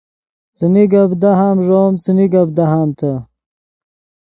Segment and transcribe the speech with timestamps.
[0.57, 3.13] څیمی گپ دہام ݱوم څیمی گپ دہامتے